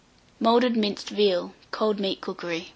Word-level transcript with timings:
MOULDED 0.39 0.75
MINCED 0.77 1.11
VEAL 1.11 1.53
(Cold 1.69 1.99
Meat 1.99 2.21
Cookery). 2.21 2.69